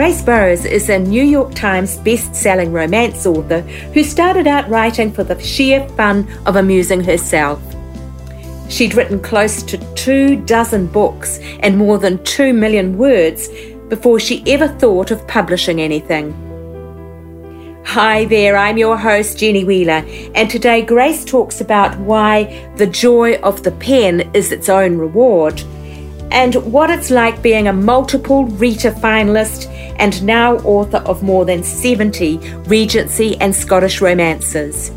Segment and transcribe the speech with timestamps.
[0.00, 3.60] Grace Burrowes is a New York Times best-selling romance author
[3.92, 7.60] who started out writing for the sheer fun of amusing herself.
[8.70, 13.50] She'd written close to two dozen books and more than two million words
[13.90, 16.32] before she ever thought of publishing anything.
[17.84, 20.02] Hi there, I'm your host, Jenny Wheeler,
[20.34, 25.62] and today Grace talks about why the joy of the pen is its own reward
[26.30, 29.66] and what it's like being a multiple Rita finalist
[29.98, 34.90] and now author of more than 70 Regency and Scottish romances.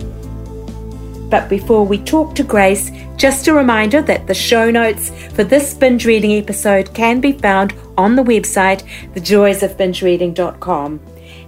[1.30, 5.74] But before we talk to Grace, just a reminder that the show notes for this
[5.74, 8.84] binge reading episode can be found on the website
[9.16, 11.00] thejoysofbingereading.com.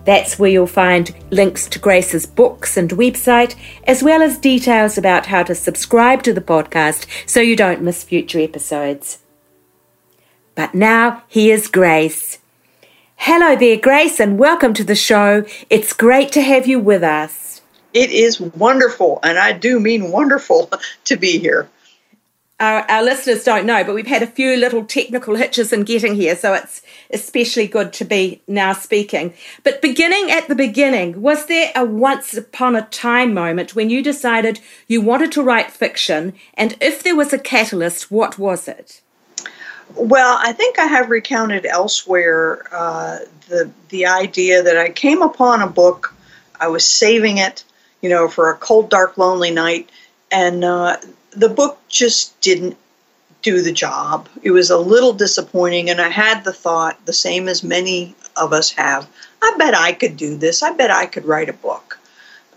[0.05, 5.27] That's where you'll find links to Grace's books and website, as well as details about
[5.27, 9.24] how to subscribe to the podcast so you don't miss future episodes.
[10.55, 12.39] But now here's Grace.
[13.17, 15.45] Hello there, Grace, and welcome to the show.
[15.69, 17.61] It's great to have you with us.
[17.93, 20.71] It is wonderful, and I do mean wonderful
[21.03, 21.69] to be here.
[22.57, 26.15] Our, our, listeners don't know, but we've had a few little technical hitches in getting
[26.15, 29.33] here, so it's especially good to be now speaking.
[29.63, 34.01] But beginning at the beginning, was there a once upon a time moment when you
[34.01, 36.33] decided you wanted to write fiction?
[36.53, 39.01] And if there was a catalyst, what was it?
[39.93, 45.61] Well, I think I have recounted elsewhere uh, the the idea that I came upon
[45.61, 46.13] a book,
[46.59, 47.63] I was saving it,
[48.01, 49.89] you know, for a cold, dark, lonely night,
[50.31, 50.97] and uh,
[51.31, 52.77] the book just didn't
[53.41, 54.27] do the job.
[54.41, 58.53] It was a little disappointing, and I had the thought, the same as many of
[58.53, 59.07] us have,
[59.41, 60.63] I bet I could do this.
[60.63, 61.99] I bet I could write a book,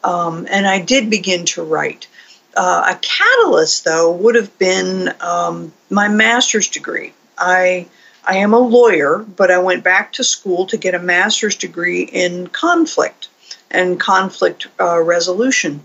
[0.02, 2.08] um, and I did begin to write.
[2.56, 7.12] Uh, a catalyst, though, would have been um, my master's degree.
[7.38, 7.86] I
[8.24, 12.02] I am a lawyer, but I went back to school to get a master's degree
[12.02, 13.28] in conflict
[13.70, 15.82] and conflict uh, resolution.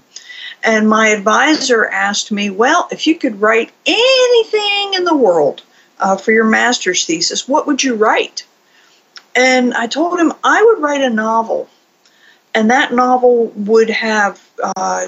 [0.63, 5.61] And my advisor asked me, Well, if you could write anything in the world
[5.99, 8.45] uh, for your master's thesis, what would you write?
[9.35, 11.69] And I told him I would write a novel.
[12.53, 15.07] And that novel would have uh,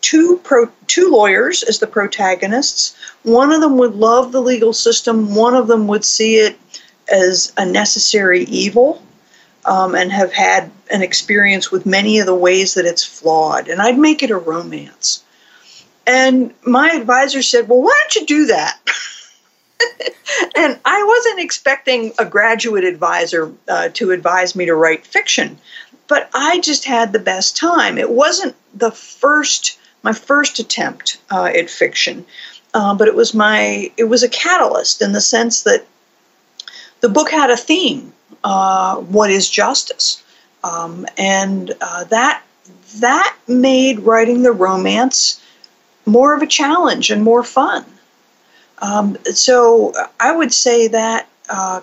[0.00, 2.96] two pro, two lawyers as the protagonists.
[3.22, 5.34] One of them would love the legal system.
[5.34, 6.58] One of them would see it
[7.12, 9.02] as a necessary evil,
[9.64, 13.68] um, and have had an experience with many of the ways that it's flawed.
[13.68, 15.22] And I'd make it a romance.
[16.06, 18.78] And my advisor said, "Well, why don't you do that?"
[20.56, 25.58] and I wasn't expecting a graduate advisor uh, to advise me to write fiction,
[26.08, 27.98] but I just had the best time.
[27.98, 32.24] It wasn't the first my first attempt uh, at fiction,
[32.74, 35.86] uh, but it was my it was a catalyst in the sense that
[37.00, 38.12] the book had a theme:
[38.44, 40.22] uh, what is justice,
[40.64, 42.42] um, and uh, that
[42.96, 45.40] that made writing the romance
[46.06, 47.84] more of a challenge and more fun.
[48.78, 51.82] Um, so I would say that uh,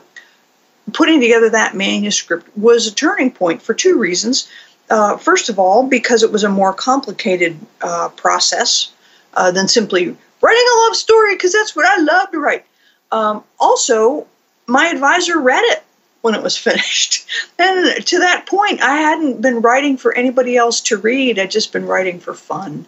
[0.94, 4.50] putting together that manuscript was a turning point for two reasons.
[4.90, 8.92] Uh, first of all, because it was a more complicated uh, process
[9.34, 12.66] uh, than simply writing a love story, because that's what I love to write.
[13.12, 14.28] Um, also,
[14.66, 15.84] my advisor read it
[16.22, 17.28] when it was finished.
[17.60, 21.74] And to that point, I hadn't been writing for anybody else to read, I'd just
[21.74, 22.86] been writing for fun.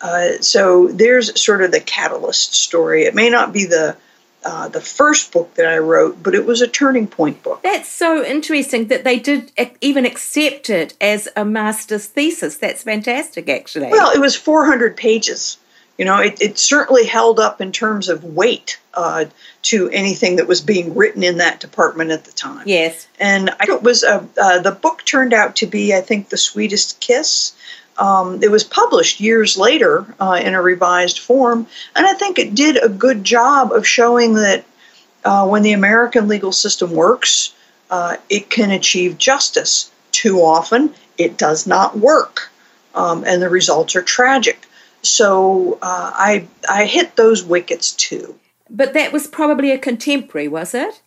[0.00, 3.04] Uh, so there's sort of the catalyst story.
[3.04, 3.96] It may not be the
[4.44, 7.62] uh, the first book that I wrote, but it was a turning point book.
[7.62, 12.56] That's so interesting that they did even accept it as a master's thesis.
[12.56, 13.90] That's fantastic, actually.
[13.90, 15.58] Well, it was 400 pages.
[15.98, 19.26] You know, it, it certainly held up in terms of weight uh,
[19.62, 22.62] to anything that was being written in that department at the time.
[22.64, 23.06] Yes.
[23.18, 26.38] And I, it was a, uh, the book turned out to be, I think, The
[26.38, 27.52] Sweetest Kiss
[28.00, 32.54] um, it was published years later uh, in a revised form, and I think it
[32.54, 34.64] did a good job of showing that
[35.24, 37.54] uh, when the American legal system works,
[37.90, 39.90] uh, it can achieve justice.
[40.12, 42.50] Too often, it does not work,
[42.94, 44.66] um, and the results are tragic.
[45.02, 48.34] So uh, I I hit those wickets too.
[48.70, 51.02] But that was probably a contemporary, was it?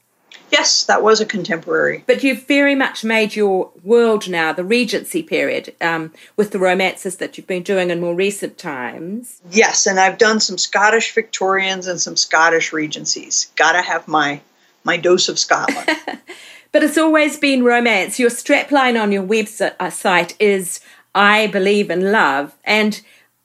[0.54, 2.04] Yes, that was a contemporary.
[2.06, 7.18] But you've very much made your world now the Regency period um, with the romances
[7.18, 9.42] that you've been doing in more recent times.
[9.50, 13.52] Yes, and I've done some Scottish Victorians and some Scottish Regencies.
[13.56, 14.42] Gotta have my
[14.84, 15.90] my dose of Scotland.
[16.72, 18.20] but it's always been romance.
[18.20, 20.82] Your strapline on your website uh, is
[21.16, 23.02] "I believe in love," and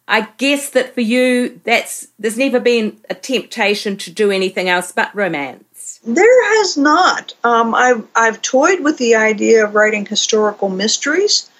[0.08, 4.90] I guess that for you, that's there's never been a temptation to do anything else
[4.90, 5.64] but romance.
[6.08, 7.34] There has not.
[7.44, 11.50] Um, I've, I've toyed with the idea of writing historical mysteries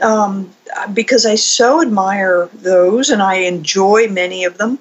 [0.00, 0.52] um,
[0.92, 4.80] because I so admire those and I enjoy many of them.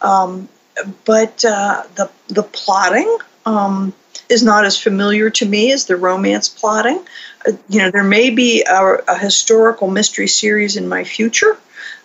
[0.00, 0.48] Um,
[1.04, 3.92] but uh, the, the plotting um,
[4.30, 7.04] is not as familiar to me as the romance plotting.
[7.46, 11.58] Uh, you know, there may be a, a historical mystery series in my future.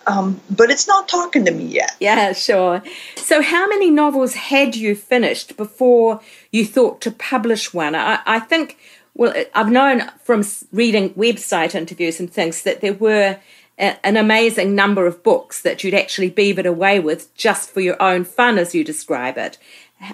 [0.06, 1.94] Um, but it's not talking to me yet.
[2.00, 2.82] Yeah, sure.
[3.16, 6.20] So, how many novels had you finished before
[6.50, 7.94] you thought to publish one?
[7.94, 8.78] I, I think,
[9.14, 10.42] well, I've known from
[10.72, 13.38] reading website interviews and things that there were
[13.78, 18.00] a, an amazing number of books that you'd actually beavered away with just for your
[18.02, 19.58] own fun, as you describe it.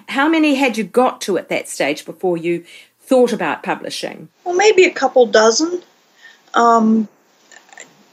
[0.09, 2.65] How many had you got to at that stage before you
[2.99, 4.27] thought about publishing?
[4.43, 5.81] Well, maybe a couple dozen.
[6.53, 7.07] Um,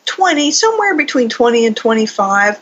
[0.06, 2.60] 20, somewhere between 20 and 25.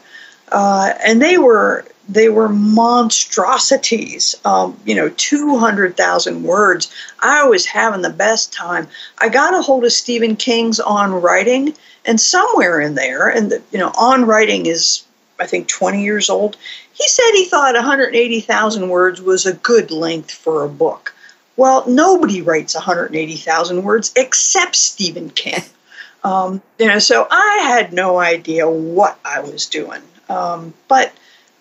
[0.50, 6.92] Uh, and they were they were monstrosities, um, you know, 200,000 words.
[7.20, 8.88] I was having the best time.
[9.18, 11.74] I got a hold of Stephen King's On Writing,
[12.04, 15.04] and somewhere in there, and the, you know, On Writing is,
[15.38, 16.56] I think, 20 years old.
[16.92, 21.14] He said he thought 180,000 words was a good length for a book.
[21.56, 25.62] Well, nobody writes 180,000 words except Stephen King.
[26.24, 30.02] Um, you know, so I had no idea what I was doing.
[30.28, 31.12] Um, but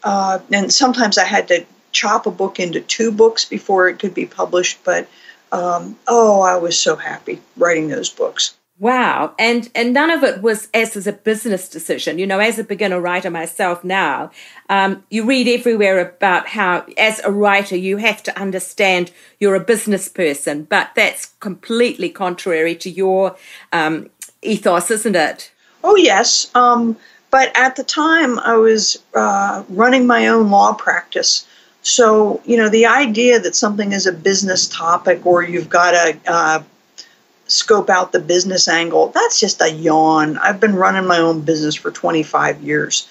[0.04, 4.13] uh, and sometimes I had to chop a book into two books before it could
[4.13, 4.80] be published.
[4.84, 5.08] But
[5.52, 8.56] um, oh, I was so happy writing those books.
[8.81, 12.18] Wow, and and none of it was as as a business decision.
[12.18, 14.31] You know, as a beginner writer myself now,
[14.69, 19.60] um, you read everywhere about how, as a writer, you have to understand you're a
[19.60, 23.36] business person, but that's completely contrary to your
[23.72, 24.10] um,
[24.41, 25.51] ethos, isn't it?
[25.83, 26.51] Oh, yes.
[26.55, 26.97] Um,
[27.31, 31.47] but at the time, I was uh, running my own law practice.
[31.81, 36.17] So, you know, the idea that something is a business topic or you've got to
[36.27, 36.63] uh,
[37.47, 40.38] scope out the business angle, that's just a yawn.
[40.38, 43.07] I've been running my own business for 25 years.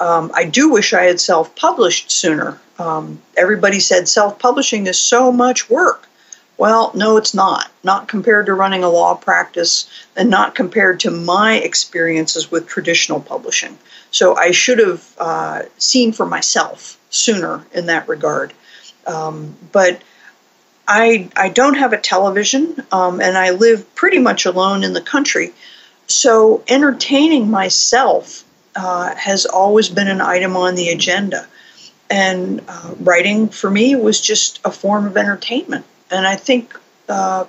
[0.00, 2.58] Um, I do wish I had self published sooner.
[2.78, 6.08] Um, everybody said self publishing is so much work.
[6.58, 7.70] Well, no, it's not.
[7.82, 13.20] Not compared to running a law practice and not compared to my experiences with traditional
[13.20, 13.78] publishing.
[14.10, 18.52] So I should have uh, seen for myself sooner in that regard.
[19.06, 20.02] Um, but
[20.86, 25.00] I, I don't have a television um, and I live pretty much alone in the
[25.00, 25.52] country.
[26.06, 28.44] So entertaining myself
[28.76, 31.46] uh, has always been an item on the agenda.
[32.10, 36.78] And uh, writing for me was just a form of entertainment and I think
[37.08, 37.46] uh,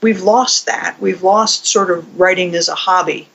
[0.00, 0.96] we've lost that.
[1.00, 3.28] We've lost sort of writing as a hobby.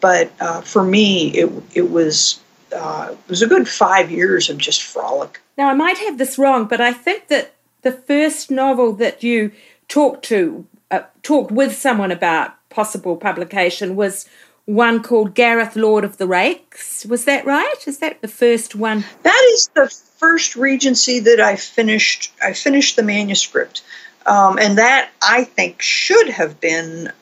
[0.00, 2.40] But uh, for me, it it was
[2.74, 5.40] uh, it was a good five years of just frolic.
[5.58, 9.52] Now I might have this wrong, but I think that the first novel that you
[9.88, 14.26] talked to uh, talked with someone about possible publication was
[14.64, 17.04] one called Gareth Lord of the Rakes.
[17.06, 17.86] Was that right?
[17.86, 19.04] Is that the first one?
[19.24, 22.32] That is the first Regency that I finished.
[22.42, 23.82] I finished the manuscript.
[24.26, 27.12] Um, and that, I think, should have been,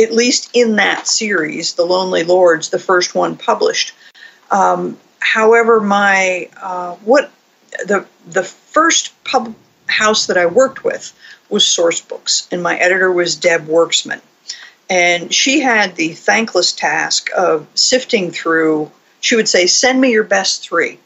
[0.00, 3.92] at least in that series, The Lonely Lords, the first one published.
[4.50, 7.30] Um, however, my uh, what
[7.86, 9.54] the the first pub
[9.86, 11.12] house that I worked with
[11.48, 14.20] was Sourcebooks, and my editor was Deb Werksman.
[14.90, 18.90] and she had the thankless task of sifting through.
[19.20, 20.98] She would say, "Send me your best three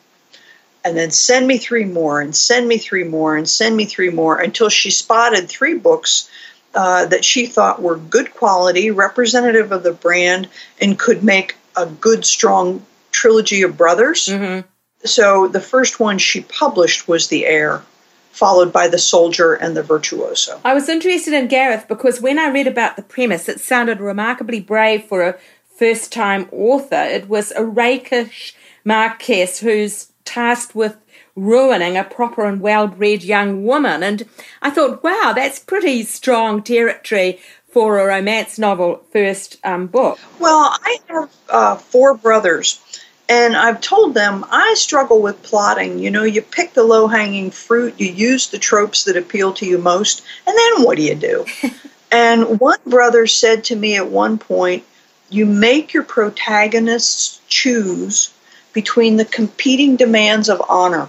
[0.87, 4.11] and then send me three more and send me three more and send me three
[4.11, 6.31] more until she spotted three books
[6.77, 10.49] uh, that she thought were good quality, representative of the brand,
[10.81, 14.27] and could make a good, strong trilogy of brothers.
[14.27, 14.67] Mm-hmm.
[15.05, 17.83] So the first one she published was The Heir,
[18.31, 20.61] followed by The Soldier and The Virtuoso.
[20.65, 24.61] I was interested in Gareth because when I read about the premise, it sounded remarkably
[24.61, 25.39] brave for a
[25.77, 27.03] first time author.
[27.03, 30.97] It was a rakish Marquess whose tasked with
[31.37, 34.03] ruining a proper and well bred young woman.
[34.03, 34.25] And
[34.63, 40.19] I thought, wow, that's pretty strong territory for a romance novel first um, book.
[40.41, 42.81] Well, I have uh, four brothers,
[43.29, 45.99] And I've told them I struggle with plotting.
[45.99, 49.67] You know, you pick the low hanging fruit, you use the tropes that appeal to
[49.67, 51.45] you most, and then what do you do?
[52.13, 54.85] and one brother said to me at one point,
[55.29, 58.31] You make your protagonists choose
[58.77, 61.09] between the competing demands of honor.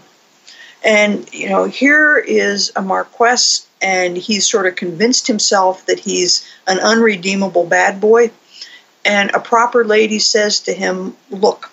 [0.86, 6.50] And, you know, here is a Marquess, and he's sort of convinced himself that he's
[6.66, 8.32] an unredeemable bad boy.
[9.04, 11.70] And a proper lady says to him, Look,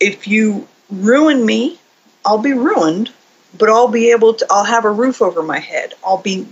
[0.00, 1.78] if you ruin me,
[2.24, 3.12] I'll be ruined,
[3.56, 5.94] but I'll be able to, I'll have a roof over my head.
[6.04, 6.44] I'll be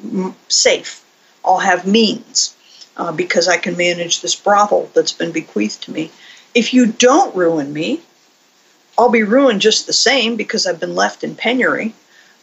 [0.46, 1.04] safe.
[1.44, 2.54] I'll have means
[2.96, 6.12] uh, because I can manage this brothel that's been bequeathed to me.
[6.54, 8.02] If you don't ruin me,
[8.98, 11.94] I'll be ruined just the same because I've been left in penury,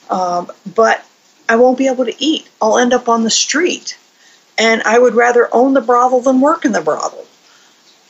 [0.10, 1.06] um, but
[1.48, 2.48] I won't be able to eat.
[2.62, 3.98] I'll end up on the street.
[4.58, 7.26] And I would rather own the brothel than work in the brothel.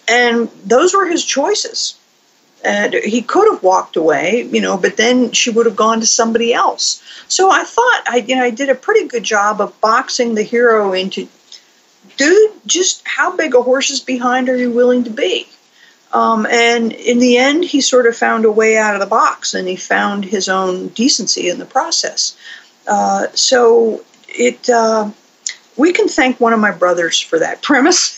[0.08, 1.96] And those were his choices.
[2.66, 6.06] And he could have walked away, you know, but then she would have gone to
[6.06, 7.02] somebody else.
[7.30, 10.44] So I thought I, you know, I did a pretty good job of boxing the
[10.44, 11.30] hero into,
[12.18, 15.48] dude, just how big a horse's behind are you willing to be?
[16.12, 19.54] Um, and in the end, he sort of found a way out of the box,
[19.54, 22.36] and he found his own decency in the process.
[22.88, 25.12] Uh, so it, uh,
[25.78, 28.18] we can thank one of my brothers for that premise.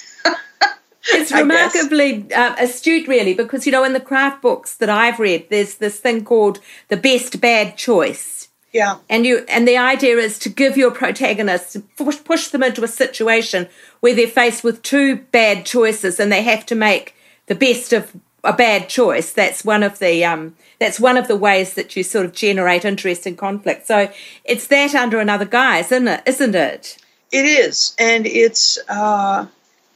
[1.14, 5.48] It's remarkably uh, astute, really, because you know, in the craft books that I've read,
[5.50, 8.50] there's this thing called the best bad choice.
[8.72, 8.98] Yeah.
[9.10, 12.88] And you and the idea is to give your protagonists push, push them into a
[12.88, 13.68] situation
[14.00, 17.16] where they're faced with two bad choices and they have to make
[17.48, 18.12] the best of
[18.44, 19.34] a bad choice.
[19.34, 22.86] That's one of the um, that's one of the ways that you sort of generate
[22.86, 23.88] interest and conflict.
[23.88, 24.12] So
[24.44, 26.24] it's that under another guise, isn't it?
[26.26, 26.98] Isn't it?
[27.32, 28.78] It is, and it's.
[28.90, 29.48] Uh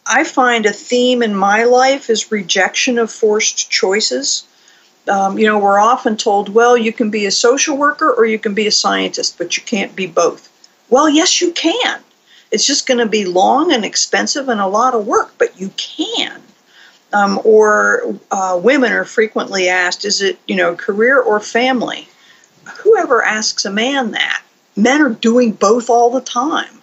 [0.08, 4.46] I find a theme in my life is rejection of forced choices.
[5.10, 8.38] Um, you know, we're often told, well, you can be a social worker or you
[8.38, 10.50] can be a scientist, but you can't be both.
[10.90, 12.02] Well, yes, you can.
[12.52, 15.72] It's just going to be long and expensive and a lot of work, but you
[15.76, 16.42] can.
[17.14, 22.08] Um, or uh, women are frequently asked, is it, you know, career or family?
[22.84, 24.42] Whoever asks a man that?
[24.76, 26.82] Men are doing both all the time.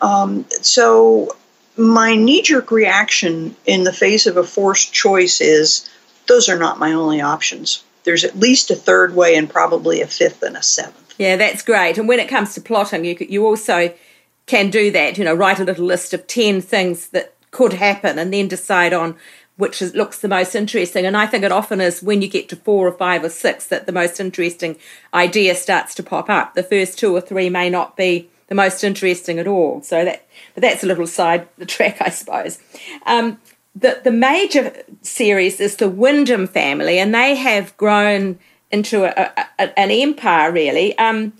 [0.00, 1.36] Um, so
[1.76, 5.88] my knee jerk reaction in the face of a forced choice is
[6.26, 7.84] those are not my only options.
[8.04, 11.14] There's at least a third way and probably a fifth and a seventh.
[11.18, 11.98] Yeah, that's great.
[11.98, 13.92] And when it comes to plotting, you, you also
[14.46, 18.18] can do that, you know, write a little list of 10 things that could happen
[18.18, 19.16] and then decide on
[19.60, 21.06] which is, looks the most interesting.
[21.06, 23.66] And I think it often is when you get to four or five or six
[23.68, 24.76] that the most interesting
[25.14, 26.54] idea starts to pop up.
[26.54, 29.80] The first two or three may not be the most interesting at all.
[29.82, 32.58] So that, but that's a little side track, I suppose.
[33.06, 33.38] Um,
[33.74, 38.38] the the major series is the Windham family, and they have grown
[38.70, 40.98] into a, a, an empire, really.
[40.98, 41.32] Um,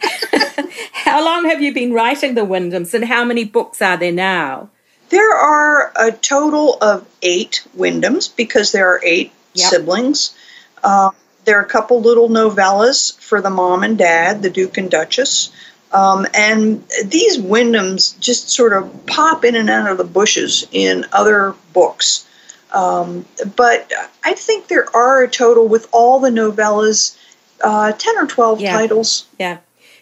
[0.92, 4.68] how long have you been writing the Windhams, and how many books are there now?
[5.08, 9.70] There are a total of eight Windhams because there are eight yep.
[9.70, 10.34] siblings.
[10.82, 11.10] Uh,
[11.44, 15.50] there are a couple little novellas for the mom and dad, the Duke and Duchess.
[15.92, 21.06] Um, and these Windhams just sort of pop in and out of the bushes in
[21.12, 22.26] other books.
[22.72, 23.24] Um,
[23.56, 23.90] but
[24.22, 27.16] I think there are a total with all the novellas,
[27.64, 28.72] uh, 10 or 12 yeah.
[28.72, 29.26] titles.
[29.38, 29.58] Yeah.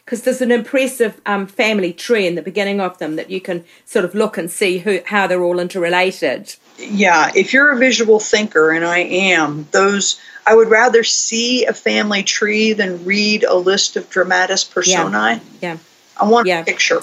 [0.06, 3.64] Because there's an impressive um, family tree in the beginning of them that you can
[3.84, 6.54] sort of look and see who, how they're all interrelated.
[6.78, 11.72] Yeah, if you're a visual thinker, and I am, those I would rather see a
[11.72, 15.40] family tree than read a list of dramatis personae.
[15.60, 15.72] Yeah.
[15.72, 15.78] yeah.
[16.16, 16.60] I want yeah.
[16.60, 17.00] a picture.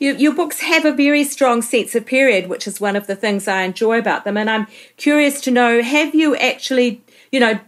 [0.00, 3.14] You, your books have a very strong sense of period, which is one of the
[3.14, 4.36] things I enjoy about them.
[4.36, 4.66] And I'm
[4.96, 7.60] curious to know have you actually, you know,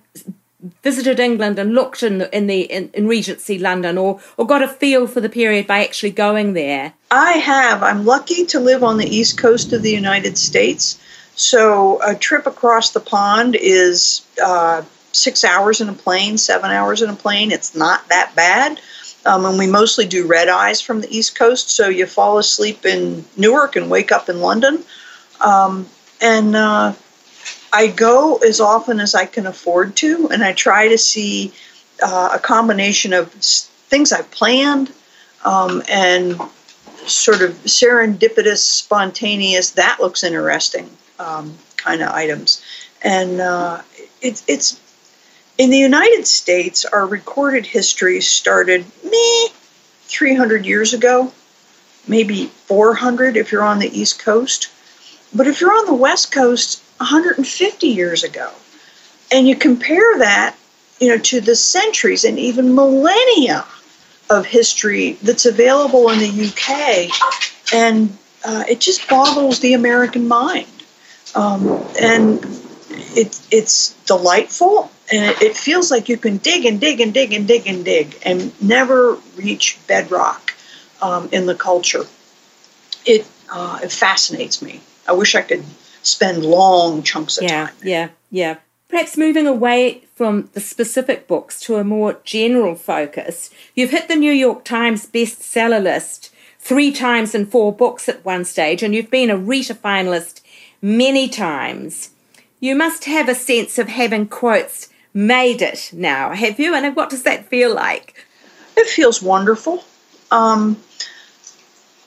[0.83, 4.69] visited England and looked in in the in, in, Regency London or or got a
[4.69, 6.93] feel for the period by actually going there?
[7.11, 7.83] I have.
[7.83, 11.01] I'm lucky to live on the east coast of the United States,
[11.35, 17.03] so a trip across the pond is uh, six hours in a plane, seven hours
[17.03, 17.51] in a plane.
[17.51, 18.81] It's not that bad.
[19.25, 22.85] Um, and we mostly do red eyes from the East Coast, so you fall asleep
[22.85, 24.83] in Newark and wake up in London.
[25.41, 25.89] Um,
[26.21, 26.95] and uh,
[27.73, 31.53] I go as often as I can afford to, and I try to see
[32.03, 34.93] uh, a combination of things I've planned
[35.45, 36.41] um, and
[37.07, 42.63] sort of serendipitous, spontaneous, that looks interesting um, kind of items.
[43.03, 43.83] And uh,
[44.21, 44.81] it, it's
[45.59, 49.49] in the United States, our recorded history started me
[50.03, 51.33] 300 years ago,
[52.07, 54.69] maybe 400 if you're on the East Coast.
[55.35, 58.51] But if you're on the West Coast, 150 years ago.
[59.33, 60.55] and you compare that,
[61.01, 63.65] you know, to the centuries and even millennia
[64.29, 67.11] of history that's available in the UK,
[67.73, 70.69] and uh, it just boggles the American mind.
[71.35, 72.45] Um, and
[73.17, 77.49] it, it's delightful, and it, feels like you can dig and dig and dig and
[77.49, 80.55] dig and dig and never reach bedrock
[81.01, 82.05] um, in the culture.
[83.07, 84.83] It, uh, it fascinates me.
[85.09, 85.65] I wish I could
[86.03, 87.75] spend long chunks of yeah, time.
[87.83, 88.57] Yeah, yeah, yeah.
[88.89, 94.17] Perhaps moving away from the specific books to a more general focus, you've hit the
[94.17, 99.11] New York Times bestseller list three times in four books at one stage, and you've
[99.11, 100.43] been a Rita finalist
[100.81, 102.11] many times.
[102.61, 106.75] You must have a sense of having quotes made it now, have you?
[106.75, 108.27] And what does that feel like?
[108.77, 109.85] It feels wonderful.
[110.31, 110.77] Um,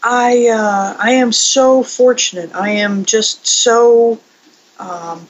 [0.08, 2.54] I uh, I am so fortunate.
[2.54, 4.20] I am just so
[4.78, 5.28] um,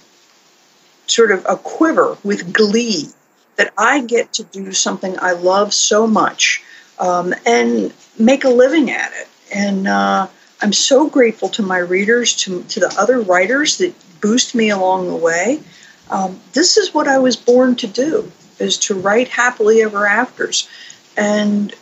[1.07, 3.07] sort of a quiver with glee
[3.55, 6.61] that I get to do something I love so much
[6.99, 9.29] um, and make a living at it.
[9.53, 10.27] And uh,
[10.61, 15.07] I'm so grateful to my readers, to, to the other writers that boost me along
[15.07, 15.61] the way.
[16.09, 18.29] Um, this is what I was born to do,
[18.59, 20.67] is to write happily ever afters.
[21.15, 21.73] And,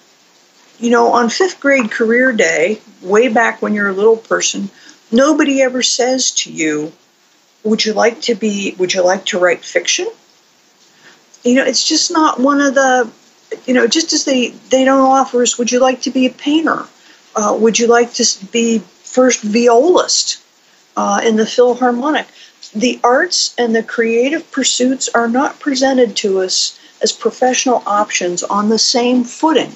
[0.84, 4.70] you know, on fifth grade career day, way back when you're a little person,
[5.14, 6.92] nobody ever says to you,
[7.64, 10.08] would you like to be would you like to write fiction?
[11.46, 13.10] You know it's just not one of the
[13.66, 16.30] you know just as they they don't offer us would you like to be a
[16.30, 16.86] painter?
[17.34, 20.44] Uh, would you like to be first violist
[20.98, 22.28] uh, in the philharmonic?
[22.76, 28.68] The arts and the creative pursuits are not presented to us as professional options on
[28.68, 29.72] the same footing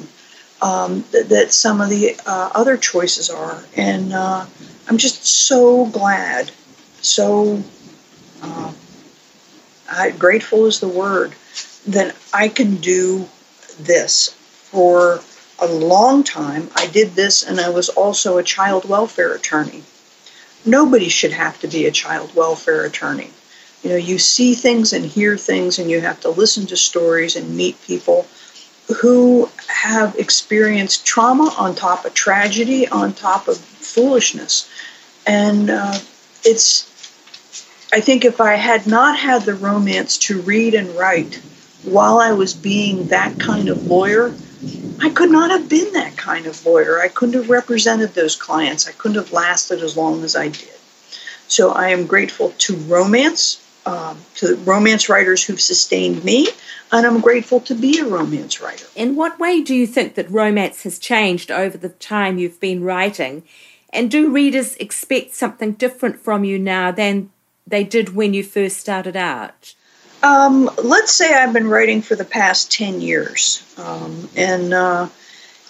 [0.61, 4.45] um, that, that, some of the uh, other choices are and uh,
[4.87, 6.51] i'm just so glad
[7.01, 7.61] so
[8.41, 8.71] uh,
[9.89, 11.33] I, grateful is the word,
[11.87, 13.27] that I can do
[13.79, 14.33] this.
[14.69, 15.21] For
[15.59, 19.83] a long time, I did this, and I was also a child welfare attorney.
[20.65, 23.31] Nobody should have to be a child welfare attorney.
[23.83, 27.35] You know, you see things and hear things, and you have to listen to stories
[27.37, 28.27] and meet people
[29.01, 34.69] who have experienced trauma on top of tragedy, on top of foolishness.
[35.25, 35.99] And uh,
[36.43, 36.87] it's
[37.91, 41.41] I think if I had not had the romance to read and write
[41.83, 44.35] while I was being that kind of lawyer,
[44.99, 46.99] I could not have been that kind of lawyer.
[46.99, 48.87] I couldn't have represented those clients.
[48.87, 50.73] I couldn't have lasted as long as I did.
[51.47, 56.49] So I am grateful to romance, um, to romance writers who've sustained me,
[56.91, 58.85] and I'm grateful to be a romance writer.
[58.95, 62.83] In what way do you think that romance has changed over the time you've been
[62.83, 63.43] writing?
[63.91, 67.31] And do readers expect something different from you now than
[67.65, 69.73] they did when you first started out?
[70.21, 73.63] Um, let's say I've been writing for the past 10 years.
[73.77, 75.07] Um, and uh,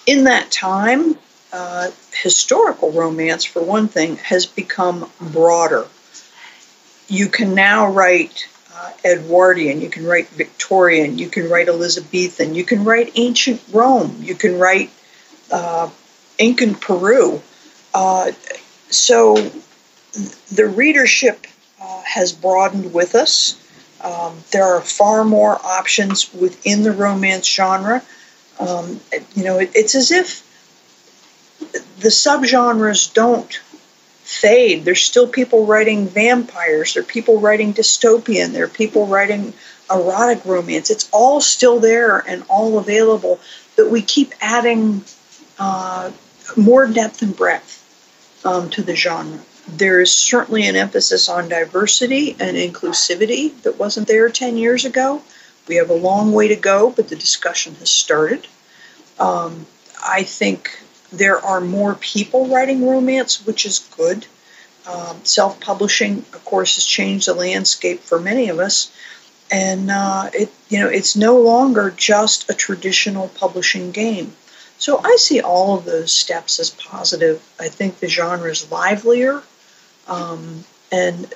[0.08, 1.18] in that time,
[1.54, 5.86] uh, historical romance, for one thing, has become broader.
[7.08, 12.64] You can now write uh, Edwardian, you can write Victorian, you can write Elizabethan, you
[12.64, 14.92] can write ancient Rome, you can write
[15.52, 15.90] uh,
[16.38, 17.42] Incan Peru.
[17.94, 18.32] Uh,
[18.90, 19.36] so
[20.52, 21.48] the readership
[21.82, 23.64] uh, has broadened with us.
[24.04, 28.04] Um, there are far more options within the romance genre.
[28.60, 29.00] Um,
[29.36, 30.44] you know, it, it's as if
[32.00, 33.60] the subgenres don't
[34.28, 34.84] fade.
[34.84, 36.94] There's still people writing vampires.
[36.94, 38.52] There are people writing dystopian.
[38.52, 39.54] There are people writing
[39.90, 40.90] erotic romance.
[40.90, 43.40] It's all still there and all available,
[43.76, 45.04] but we keep adding
[45.60, 46.12] uh,
[46.56, 52.36] more depth and breadth um, to the genre there is certainly an emphasis on diversity
[52.40, 55.22] and inclusivity that wasn't there 10 years ago.
[55.68, 58.48] We have a long way to go, but the discussion has started.
[59.20, 59.66] Um,
[60.02, 60.80] I think
[61.12, 64.26] there are more people writing romance, which is good.
[64.86, 68.92] Um, Self publishing, of course, has changed the landscape for many of us.
[69.52, 74.34] And uh, it, you know, it's no longer just a traditional publishing game.
[74.78, 77.42] So I see all of those steps as positive.
[77.60, 79.42] I think the genre is livelier.
[80.08, 81.34] Um, and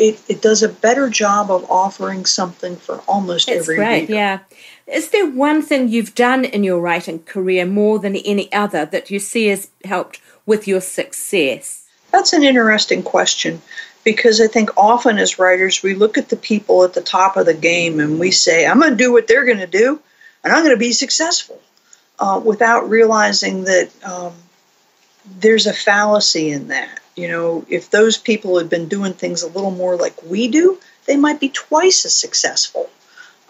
[0.00, 4.14] it, it does a better job of offering something for almost That's every great, reader.
[4.14, 4.38] yeah.
[4.86, 9.10] Is there one thing you've done in your writing career more than any other that
[9.10, 11.86] you see has helped with your success?
[12.10, 13.60] That's an interesting question
[14.02, 17.46] because I think often as writers we look at the people at the top of
[17.46, 20.00] the game and we say, I'm going to do what they're going to do
[20.42, 21.60] and I'm going to be successful
[22.18, 24.32] uh, without realizing that um,
[25.38, 26.99] there's a fallacy in that.
[27.20, 30.78] You know, if those people had been doing things a little more like we do,
[31.06, 32.88] they might be twice as successful.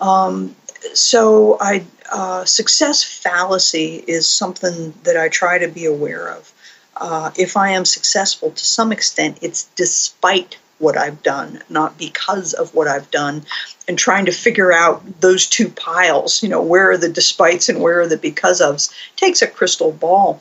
[0.01, 0.57] Um,
[0.95, 6.53] so I uh, success fallacy is something that I try to be aware of.
[6.97, 12.55] Uh, if I am successful to some extent, it's despite what I've done, not because
[12.55, 13.45] of what I've done,
[13.87, 17.81] and trying to figure out those two piles, you know, where are the despites and
[17.81, 20.41] where are the because ofs, takes a crystal ball.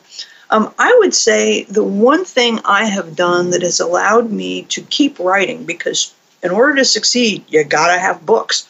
[0.50, 4.82] Um, I would say the one thing I have done that has allowed me to
[4.82, 8.66] keep writing, because in order to succeed, you gotta have books,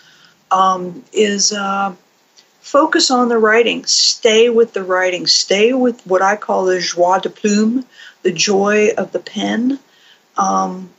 [0.51, 1.95] um, is uh,
[2.61, 7.19] focus on the writing, stay with the writing, stay with what I call the joie
[7.19, 7.87] de plume,
[8.23, 9.79] the joy of the pen.
[10.37, 10.91] Um,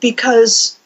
[0.00, 0.78] because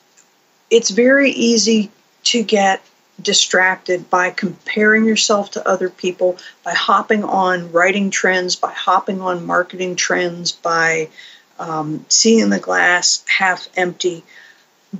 [0.70, 1.90] it's very easy
[2.24, 2.82] to get
[3.22, 9.46] distracted by comparing yourself to other people, by hopping on writing trends, by hopping on
[9.46, 11.08] marketing trends, by
[11.58, 14.24] um, seeing the glass half empty.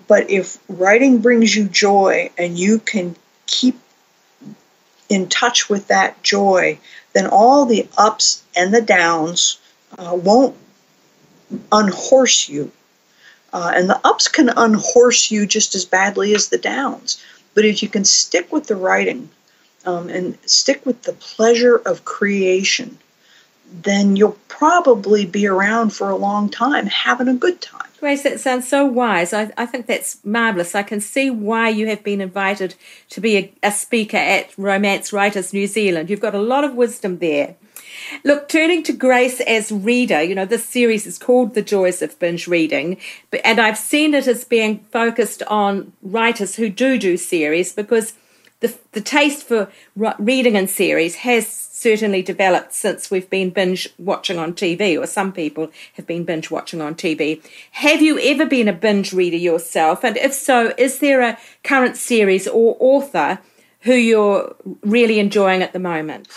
[0.07, 3.79] But if writing brings you joy and you can keep
[5.09, 6.79] in touch with that joy,
[7.13, 9.59] then all the ups and the downs
[9.99, 10.57] uh, won't
[11.71, 12.73] unhorse you.
[13.53, 17.23] Uh, and the ups can unhorse you just as badly as the downs.
[17.55, 19.29] But if you can stick with the writing
[19.85, 22.99] um, and stick with the pleasure of creation,
[23.73, 27.89] then you'll probably be around for a long time having a good time.
[28.01, 29.33] Grace, that sounds so wise.
[29.33, 30.75] I, I think that's marvellous.
[30.75, 32.75] I can see why you have been invited
[33.11, 36.11] to be a, a speaker at Romance Writers New Zealand.
[36.11, 37.55] You've got a lot of wisdom there.
[38.25, 42.19] Look, turning to Grace as reader, you know, this series is called The Joys of
[42.19, 42.99] Binge Reading,
[43.45, 48.15] and I've seen it as being focused on writers who do do series because
[48.61, 54.39] the, the taste for reading in series has certainly developed since we've been binge watching
[54.39, 57.43] on TV, or some people have been binge watching on TV.
[57.73, 60.05] Have you ever been a binge reader yourself?
[60.05, 63.41] And if so, is there a current series or author
[63.81, 66.29] who you're really enjoying at the moment?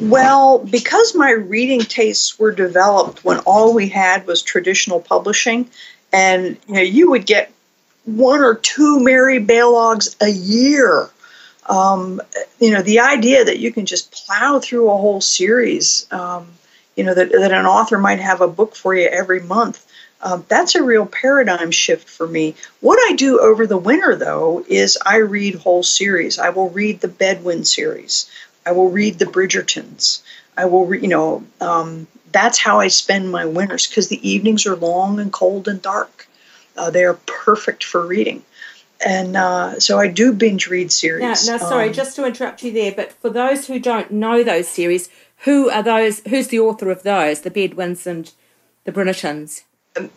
[0.00, 5.70] Well, because my reading tastes were developed when all we had was traditional publishing,
[6.12, 7.50] and you know, you would get
[8.04, 11.08] one or two Mary Baloghs a year.
[11.68, 12.20] Um,
[12.60, 16.46] you know, the idea that you can just plow through a whole series, um,
[16.94, 19.84] you know, that, that an author might have a book for you every month,
[20.22, 22.54] uh, that's a real paradigm shift for me.
[22.80, 26.38] What I do over the winter, though, is I read whole series.
[26.38, 28.30] I will read the Bedwyn series.
[28.66, 30.22] I will read the Bridgertons.
[30.56, 34.66] I will, re- you know, um, that's how I spend my winters because the evenings
[34.66, 36.28] are long and cold and dark.
[36.76, 38.42] Uh, they are perfect for reading.
[39.04, 41.46] And uh, so I do binge read series.
[41.46, 44.42] Now, now sorry, um, just to interrupt you there, but for those who don't know
[44.42, 45.08] those series,
[45.44, 46.20] who are those?
[46.20, 47.42] Who's the author of those?
[47.42, 48.32] The Bedwyns and
[48.84, 49.62] the Bridgertons.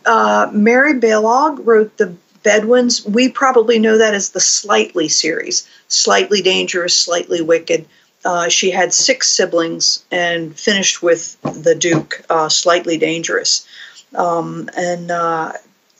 [0.06, 3.08] Uh, Mary Balogh wrote the Bedwyns.
[3.08, 5.68] We probably know that as the Slightly series.
[5.88, 7.86] Slightly dangerous, slightly wicked.
[8.24, 13.66] Uh, she had six siblings and finished with the Duke, uh, slightly dangerous.
[14.14, 15.52] Um, and uh,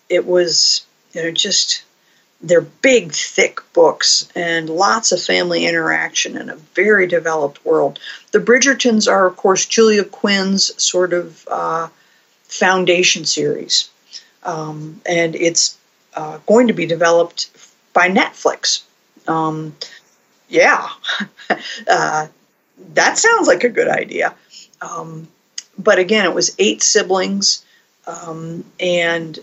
[0.09, 1.83] it was, you know, just
[2.43, 7.99] they're big, thick books and lots of family interaction in a very developed world.
[8.33, 11.89] The Bridgertons are, of course, Julia Quinn's sort of uh,
[12.45, 13.91] foundation series.
[14.43, 15.77] Um, and it's
[16.15, 17.51] uh, going to be developed
[17.93, 18.83] by Netflix.
[19.29, 19.77] Um,
[20.51, 20.89] yeah,
[21.89, 22.27] uh,
[22.95, 24.35] that sounds like a good idea.
[24.81, 25.29] Um,
[25.79, 27.65] but again, it was eight siblings,
[28.07, 29.39] um, and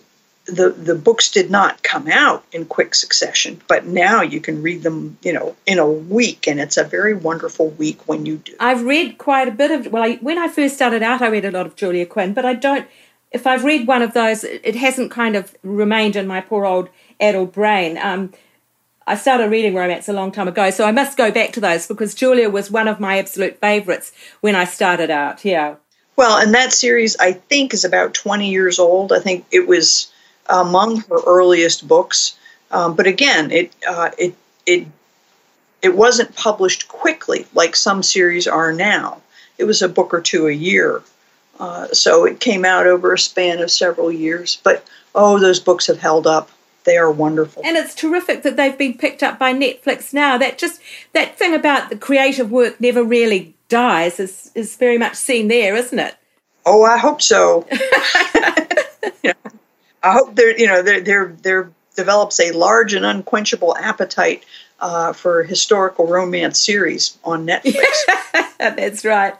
[0.45, 3.61] the the books did not come out in quick succession.
[3.67, 7.13] But now you can read them, you know, in a week, and it's a very
[7.13, 8.53] wonderful week when you do.
[8.59, 9.91] I've read quite a bit of.
[9.91, 12.45] Well, I, when I first started out, I read a lot of Julia Quinn, but
[12.45, 12.87] I don't.
[13.31, 16.89] If I've read one of those, it hasn't kind of remained in my poor old
[17.19, 17.97] adult brain.
[17.97, 18.31] Um,
[19.07, 21.87] I started reading romance a long time ago, so I must go back to those
[21.87, 25.45] because Julia was one of my absolute favorites when I started out.
[25.45, 25.75] Yeah.
[26.17, 29.13] Well, and that series I think is about 20 years old.
[29.13, 30.11] I think it was
[30.49, 32.37] among her earliest books.
[32.69, 34.87] Um, but again, it uh, it it
[35.81, 39.21] it wasn't published quickly like some series are now.
[39.57, 41.01] It was a book or two a year,
[41.61, 44.59] uh, so it came out over a span of several years.
[44.63, 46.49] But oh, those books have held up
[46.87, 47.61] they are wonderful.
[47.65, 50.37] And it's terrific that they've been picked up by Netflix now.
[50.37, 50.81] That just
[51.13, 55.75] that thing about the creative work never really dies is is very much seen there,
[55.75, 56.15] isn't it?
[56.65, 57.67] Oh, I hope so.
[59.21, 59.33] yeah.
[60.01, 64.45] I hope there, you know, there there there develops a large and unquenchable appetite
[64.79, 67.83] uh, for historical romance series on Netflix.
[68.59, 69.35] That's right.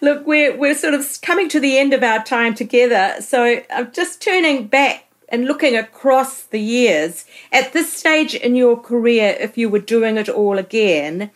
[0.00, 3.92] Look, we're we're sort of coming to the end of our time together, so I'm
[3.92, 9.56] just turning back and looking across the years, at this stage in your career, if
[9.56, 11.30] you were doing it all again,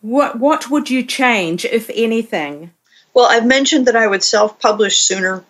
[0.00, 2.72] what what would you change, if anything?
[3.14, 5.44] Well, I've mentioned that I would self-publish sooner.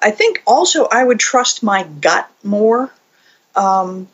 [0.00, 2.92] I think also I would trust my gut more.
[3.56, 4.08] Um,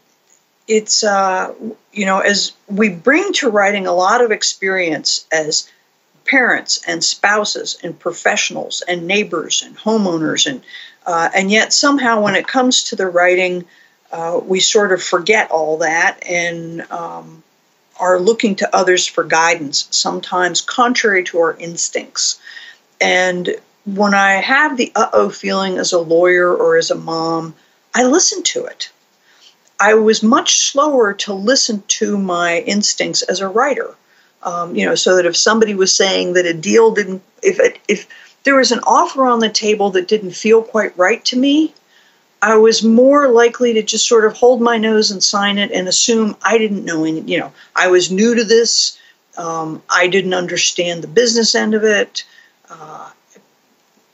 [0.69, 1.53] it's uh,
[1.93, 5.69] you know as we bring to writing a lot of experience as
[6.25, 10.63] parents and spouses and professionals and neighbors and homeowners and
[11.07, 13.65] uh, and yet somehow when it comes to the writing
[14.13, 17.43] uh, we sort of forget all that and um,
[17.99, 22.41] are looking to others for guidance sometimes contrary to our instincts
[23.01, 23.51] and
[23.87, 27.55] when i have the uh-oh feeling as a lawyer or as a mom
[27.95, 28.91] i listen to it
[29.81, 33.97] I was much slower to listen to my instincts as a writer.
[34.43, 37.79] Um, you know, so that if somebody was saying that a deal didn't, if it,
[37.89, 38.07] if
[38.45, 41.75] there was an offer on the table that didn't feel quite right to me,
[42.43, 45.87] I was more likely to just sort of hold my nose and sign it and
[45.89, 47.21] assume I didn't know any.
[47.21, 48.99] You know, I was new to this.
[49.37, 52.25] Um, I didn't understand the business end of it.
[52.69, 53.11] Uh,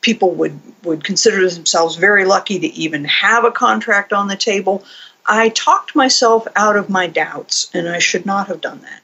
[0.01, 4.85] people would would consider themselves very lucky to even have a contract on the table.
[5.27, 9.03] I talked myself out of my doubts, and I should not have done that.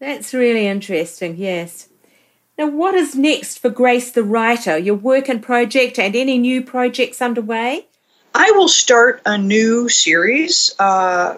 [0.00, 1.88] That's really interesting, yes.
[2.58, 4.76] Now, what is next for Grace the writer?
[4.76, 7.86] Your work and project, and any new projects underway?
[8.34, 10.74] I will start a new series.
[10.78, 11.36] Uh,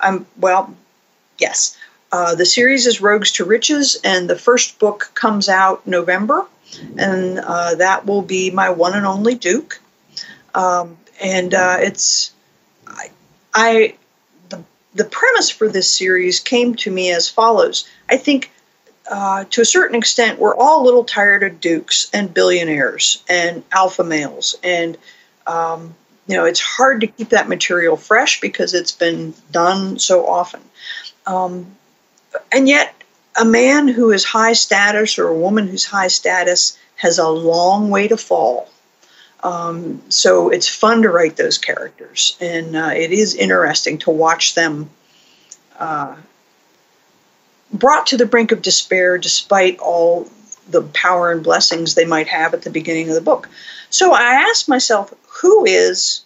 [0.00, 0.74] I'm well,
[1.38, 1.76] yes.
[2.10, 6.46] Uh, the series is Rogues to Riches, and the first book comes out November,
[6.96, 9.80] and uh, that will be my one and only Duke.
[10.54, 12.32] Um, and uh, it's
[13.54, 13.94] I
[14.48, 14.62] the
[14.94, 17.86] the premise for this series came to me as follows.
[18.08, 18.50] I think
[19.10, 23.64] uh, to a certain extent, we're all a little tired of dukes and billionaires and
[23.72, 24.98] alpha males, and
[25.46, 25.94] um,
[26.26, 30.60] you know it's hard to keep that material fresh because it's been done so often.
[31.26, 31.74] Um,
[32.52, 32.94] and yet,
[33.40, 37.90] a man who is high status or a woman who's high status has a long
[37.90, 38.68] way to fall.
[39.42, 44.54] Um, so it's fun to write those characters, and uh, it is interesting to watch
[44.54, 44.90] them
[45.78, 46.16] uh,
[47.72, 50.28] brought to the brink of despair despite all
[50.68, 53.48] the power and blessings they might have at the beginning of the book.
[53.90, 56.22] So I asked myself, who is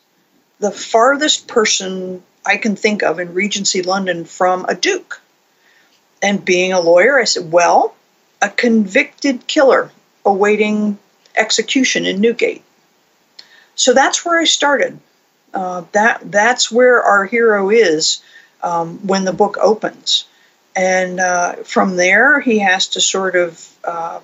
[0.58, 5.20] the farthest person I can think of in Regency London from a duke?
[6.20, 7.94] And being a lawyer, I said, well,
[8.40, 9.90] a convicted killer
[10.24, 10.98] awaiting
[11.36, 12.62] execution in Newgate.
[13.74, 14.98] So that's where I started.
[15.54, 18.22] Uh, that that's where our hero is
[18.62, 20.24] um, when the book opens,
[20.74, 24.20] and uh, from there he has to sort of uh,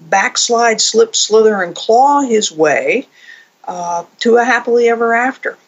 [0.00, 3.08] backslide, slip, slither, and claw his way
[3.64, 5.58] uh, to a happily ever after.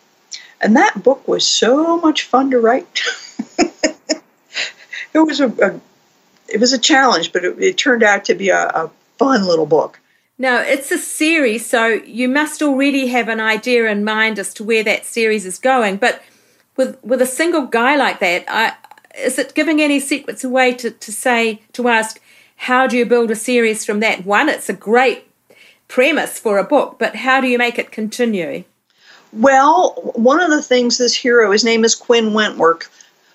[0.61, 3.00] And that book was so much fun to write.
[3.58, 5.80] it was a, a,
[6.48, 9.66] it was a challenge, but it, it turned out to be a, a fun little
[9.66, 9.98] book.
[10.38, 14.64] Now, it's a series, so you must already have an idea in mind as to
[14.64, 15.96] where that series is going.
[15.96, 16.22] But
[16.76, 18.72] with with a single guy like that, I,
[19.18, 22.20] is it giving any secrets away to, to say, to ask,
[22.57, 24.25] how do you build a series from that?
[24.25, 25.27] One, it's a great
[25.88, 28.64] premise for a book, but how do you make it continue?
[29.33, 32.88] Well, one of the things this hero, his name is Quinn Wentworth,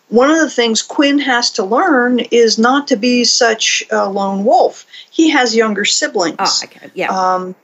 [0.09, 4.45] one of the things Quinn has to learn is not to be such a lone
[4.45, 4.85] wolf.
[5.09, 6.37] He has younger siblings.
[6.39, 6.89] Oh, okay.
[6.93, 7.09] Yeah.
[7.09, 7.55] Um,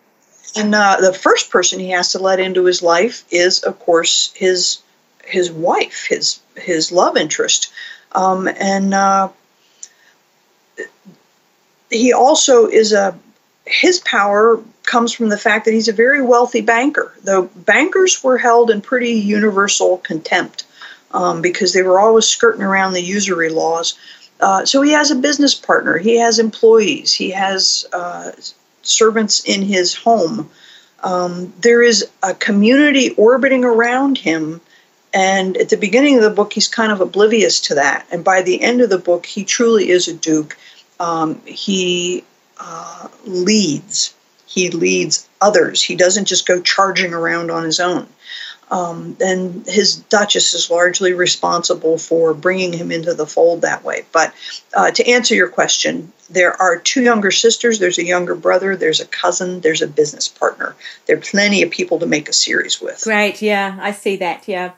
[0.55, 4.33] and uh, the first person he has to let into his life is, of course,
[4.35, 4.79] his
[5.23, 7.71] his wife, his his love interest,
[8.15, 9.29] um, and uh,
[11.89, 13.17] he also is a
[13.65, 17.13] his power comes from the fact that he's a very wealthy banker.
[17.23, 20.65] Though bankers were held in pretty universal contempt
[21.11, 23.97] um, because they were always skirting around the usury laws.
[24.39, 28.31] Uh, so he has a business partner, he has employees, he has uh,
[28.81, 30.49] servants in his home.
[31.03, 34.59] Um, there is a community orbiting around him.
[35.13, 38.07] And at the beginning of the book, he's kind of oblivious to that.
[38.11, 40.57] And by the end of the book, he truly is a duke.
[40.99, 42.23] Um, he
[42.59, 44.15] uh, leads.
[44.47, 45.83] He leads others.
[45.83, 48.07] He doesn't just go charging around on his own.
[48.71, 54.05] Um, and his Duchess is largely responsible for bringing him into the fold that way.
[54.11, 54.33] But
[54.73, 58.99] uh, to answer your question, there are two younger sisters, there's a younger brother, there's
[58.99, 60.75] a cousin, there's a business partner.
[61.05, 63.01] There are plenty of people to make a series with.
[63.03, 64.71] Great, yeah, I see that, yeah.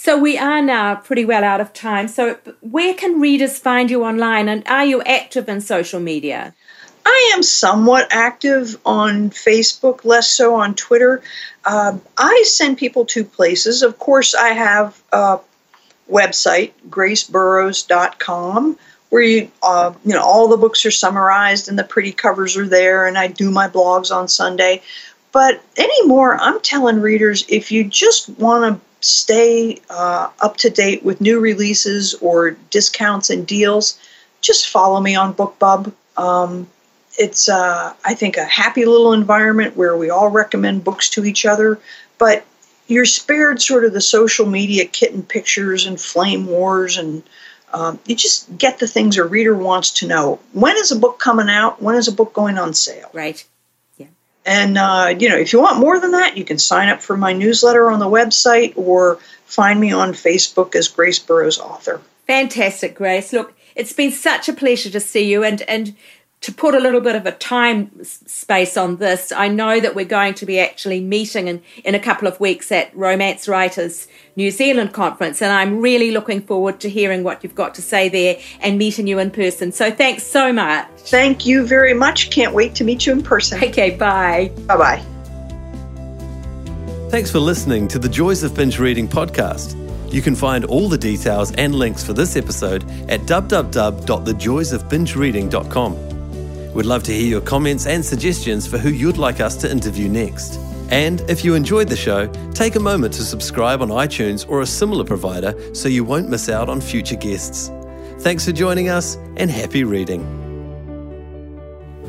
[0.00, 2.06] So we are now pretty well out of time.
[2.06, 6.54] So where can readers find you online and are you active in social media?
[7.04, 11.20] I am somewhat active on Facebook, less so on Twitter.
[11.64, 13.82] Um, I send people to places.
[13.82, 15.40] Of course, I have a
[16.08, 18.78] website, graceburrowes.com,
[19.10, 22.68] where you, uh, you know, all the books are summarized and the pretty covers are
[22.68, 24.80] there, and I do my blogs on Sunday.
[25.32, 31.04] But anymore, I'm telling readers if you just want to stay uh, up to date
[31.04, 33.98] with new releases or discounts and deals,
[34.40, 35.92] just follow me on BookBub.
[36.16, 36.68] Um,
[37.18, 41.44] it's, uh, I think, a happy little environment where we all recommend books to each
[41.44, 41.78] other,
[42.16, 42.44] but
[42.86, 47.22] you're spared sort of the social media kitten pictures and flame wars and
[47.72, 50.40] um, you just get the things a reader wants to know.
[50.52, 51.82] When is a book coming out?
[51.82, 53.10] When is a book going on sale?
[53.12, 53.44] Right.
[54.48, 57.18] And, uh, you know, if you want more than that, you can sign up for
[57.18, 62.00] my newsletter on the website or find me on Facebook as Grace Burrowes Author.
[62.26, 63.30] Fantastic, Grace.
[63.30, 65.94] Look, it's been such a pleasure to see you and, and
[66.40, 70.04] to put a little bit of a time space on this, I know that we're
[70.04, 74.52] going to be actually meeting in, in a couple of weeks at Romance Writers New
[74.52, 78.38] Zealand conference, and I'm really looking forward to hearing what you've got to say there
[78.60, 79.72] and meeting you in person.
[79.72, 80.86] So thanks so much.
[80.98, 82.30] Thank you very much.
[82.30, 83.64] Can't wait to meet you in person.
[83.64, 84.52] Okay, bye.
[84.66, 85.02] Bye bye.
[87.10, 89.74] Thanks for listening to the Joys of Binge Reading podcast.
[90.12, 96.17] You can find all the details and links for this episode at www.thejoysofbingereading.com.
[96.78, 100.08] We'd love to hear your comments and suggestions for who you'd like us to interview
[100.08, 100.60] next.
[100.90, 104.66] And if you enjoyed the show, take a moment to subscribe on iTunes or a
[104.66, 107.72] similar provider so you won't miss out on future guests.
[108.20, 110.22] Thanks for joining us and happy reading.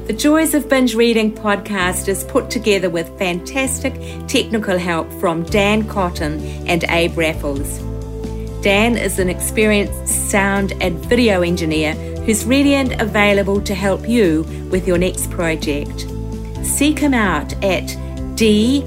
[0.06, 3.96] The Joys of Binge Reading podcast is put together with fantastic
[4.28, 7.80] technical help from Dan Cotton and Abe Raffles.
[8.62, 14.44] Dan is an experienced sound and video engineer who's ready and available to help you
[14.72, 16.06] with your next project.
[16.64, 17.84] Seek him out at
[18.36, 18.86] DC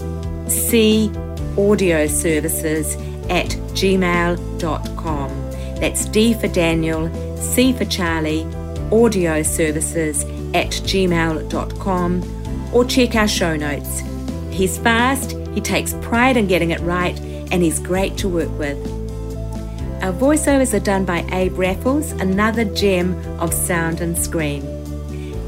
[1.58, 2.96] Audio Services
[3.30, 5.28] at gmail.com.
[5.80, 8.46] That's D for Daniel, C for Charlie,
[8.92, 12.22] audio services at gmail.com
[12.74, 14.02] or check our show notes.
[14.50, 19.01] He's fast, he takes pride in getting it right, and he's great to work with.
[20.02, 24.64] Our voiceovers are done by Abe Raffles, another gem of sound and screen.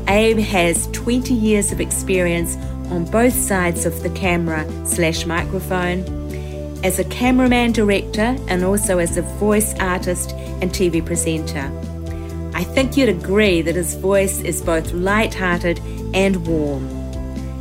[0.07, 2.55] Abe has 20 years of experience
[2.93, 6.05] on both sides of the camera slash microphone,
[6.85, 10.31] as a cameraman director and also as a voice artist
[10.63, 11.69] and TV presenter.
[12.55, 15.81] I think you'd agree that his voice is both light-hearted
[16.15, 16.89] and warm.